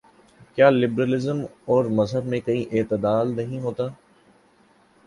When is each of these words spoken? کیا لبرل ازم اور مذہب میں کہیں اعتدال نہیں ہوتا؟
کیا 0.55 0.69
لبرل 0.71 1.13
ازم 1.13 1.39
اور 1.65 1.85
مذہب 1.91 2.25
میں 2.25 2.39
کہیں 2.39 2.65
اعتدال 2.71 3.35
نہیں 3.35 3.59
ہوتا؟ 3.59 3.87